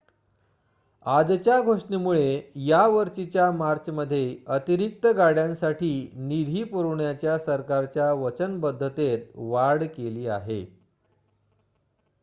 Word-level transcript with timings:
आजच्या 1.05 1.59
घोषणेमुळे 1.61 2.51
या 2.59 2.85
वर्षीच्या 2.87 3.49
मार्चमध्ये 3.51 4.23
अतिरिक्त 4.47 5.05
गाड्यांसाठी 5.17 5.91
निधी 6.19 6.63
पुरवण्याच्या 6.63 7.37
सरकारच्या 7.39 8.11
वचनबद्धतेत 8.15 9.31
वाढ 9.35 9.83
केली 9.87 10.27
आहे 10.29 10.63